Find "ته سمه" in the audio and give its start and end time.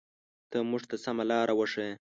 0.89-1.23